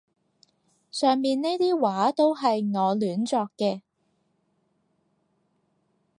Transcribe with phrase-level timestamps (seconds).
[0.89, 3.81] 上面呢啲話都係我亂作嘅